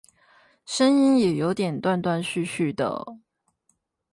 [0.65, 3.05] 聲音也有點斷斷續續的